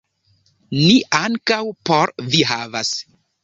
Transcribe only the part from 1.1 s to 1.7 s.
ankaŭ